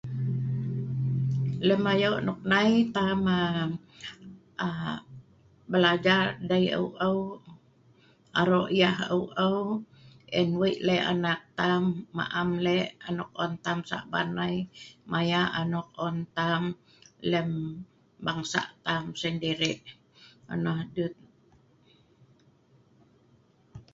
lem 1.67 1.81
ayok 1.93 2.17
nok 2.25 2.39
nai 2.51 2.73
tam 2.95 3.19
aa 4.65 4.93
belajar 5.71 6.25
dei 6.49 6.65
eu 6.77 6.87
eu 7.07 7.19
arok 8.39 8.69
yah 8.79 8.97
eu 9.13 9.23
eu 9.47 9.59
en 10.39 10.49
weik 10.59 10.79
lek 10.87 11.03
anak 11.13 11.39
tam 11.59 11.83
ma 12.15 12.23
am 12.39 12.49
lek 12.65 12.85
anok 13.07 13.31
on 13.43 13.51
tam 13.65 13.77
Saban 13.89 14.27
nai 14.39 14.55
mayak 15.11 15.49
anok 15.61 15.87
on 16.07 16.17
tam 16.37 16.61
lem 17.31 17.49
bangsa 18.25 18.61
tam 18.85 19.03
sendiri 19.21 19.71
nonoh 20.47 20.79
dut 20.95 21.13